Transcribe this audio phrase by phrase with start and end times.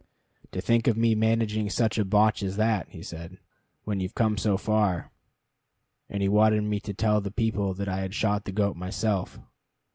[0.53, 3.37] "To think of me managing such a botch as that," he said,
[3.83, 5.11] "when you've come so far";
[6.09, 9.39] and he wanted me to tell the people that I had shot the goat myself.